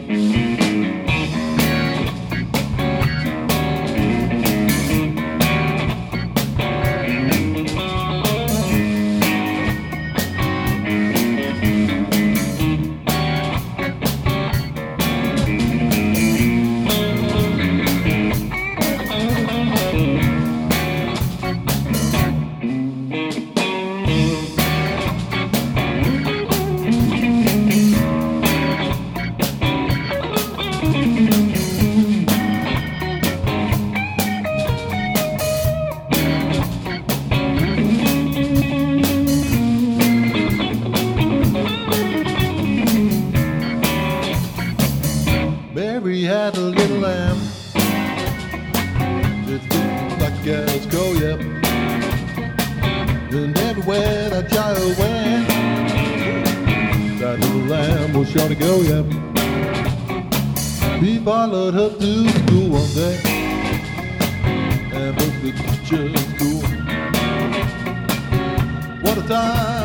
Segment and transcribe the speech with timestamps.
[0.00, 0.51] Mary
[50.44, 51.40] girls go, yep.
[53.32, 55.48] And everywhere that child went,
[57.20, 59.06] that little lamb was sure to go, yep.
[61.00, 63.20] He followed her to school one day
[64.92, 66.62] and broke the teacher's school.
[69.02, 69.81] What a time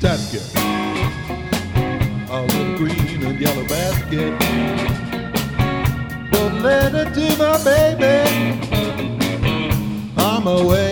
[0.00, 0.42] basket.
[2.30, 4.38] A little green and yellow basket.
[6.30, 8.58] Don't let it to my baby.
[10.16, 10.87] I'm away.